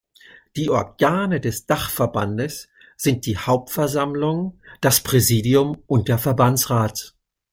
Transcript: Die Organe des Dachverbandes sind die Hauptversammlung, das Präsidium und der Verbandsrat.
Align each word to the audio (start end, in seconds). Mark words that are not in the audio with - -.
Die 0.55 0.71
Organe 0.71 1.39
des 1.39 1.67
Dachverbandes 1.67 2.69
sind 2.97 3.27
die 3.27 3.37
Hauptversammlung, 3.37 4.59
das 4.81 5.01
Präsidium 5.01 5.83
und 5.85 6.07
der 6.07 6.17
Verbandsrat. 6.17 7.13